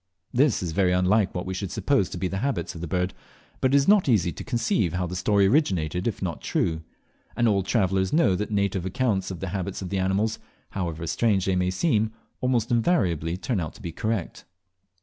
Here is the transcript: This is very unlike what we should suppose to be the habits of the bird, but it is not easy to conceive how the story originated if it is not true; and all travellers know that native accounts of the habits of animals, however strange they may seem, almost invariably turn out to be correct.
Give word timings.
This 0.33 0.63
is 0.63 0.71
very 0.71 0.93
unlike 0.93 1.35
what 1.35 1.45
we 1.45 1.53
should 1.53 1.69
suppose 1.69 2.09
to 2.09 2.17
be 2.17 2.27
the 2.27 2.39
habits 2.39 2.73
of 2.73 2.81
the 2.81 2.87
bird, 2.87 3.13
but 3.59 3.71
it 3.71 3.75
is 3.77 3.87
not 3.87 4.09
easy 4.09 4.31
to 4.31 4.43
conceive 4.43 4.93
how 4.93 5.05
the 5.05 5.15
story 5.15 5.45
originated 5.45 6.07
if 6.07 6.15
it 6.15 6.17
is 6.17 6.23
not 6.23 6.41
true; 6.41 6.81
and 7.35 7.47
all 7.47 7.61
travellers 7.61 8.11
know 8.11 8.33
that 8.33 8.49
native 8.49 8.83
accounts 8.83 9.29
of 9.29 9.41
the 9.41 9.49
habits 9.49 9.83
of 9.83 9.93
animals, 9.93 10.39
however 10.71 11.05
strange 11.05 11.45
they 11.45 11.55
may 11.55 11.69
seem, 11.69 12.11
almost 12.39 12.71
invariably 12.71 13.37
turn 13.37 13.59
out 13.59 13.75
to 13.75 13.81
be 13.83 13.91
correct. 13.91 14.43